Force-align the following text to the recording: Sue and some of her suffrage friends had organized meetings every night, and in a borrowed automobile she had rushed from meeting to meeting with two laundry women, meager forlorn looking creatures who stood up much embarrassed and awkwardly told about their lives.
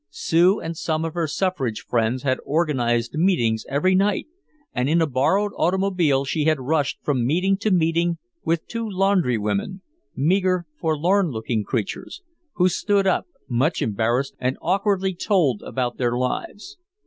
Sue 0.09 0.59
and 0.59 0.75
some 0.75 1.05
of 1.05 1.13
her 1.13 1.27
suffrage 1.27 1.81
friends 1.81 2.23
had 2.23 2.39
organized 2.43 3.13
meetings 3.13 3.67
every 3.69 3.93
night, 3.93 4.25
and 4.73 4.89
in 4.89 4.99
a 4.99 5.05
borrowed 5.05 5.51
automobile 5.55 6.25
she 6.25 6.45
had 6.45 6.59
rushed 6.59 6.97
from 7.03 7.23
meeting 7.23 7.55
to 7.57 7.69
meeting 7.69 8.17
with 8.43 8.65
two 8.65 8.89
laundry 8.89 9.37
women, 9.37 9.83
meager 10.15 10.65
forlorn 10.79 11.29
looking 11.29 11.63
creatures 11.63 12.23
who 12.53 12.67
stood 12.67 13.05
up 13.05 13.27
much 13.47 13.79
embarrassed 13.79 14.33
and 14.39 14.57
awkwardly 14.59 15.13
told 15.13 15.61
about 15.61 15.97
their 15.99 16.17
lives. 16.17 16.77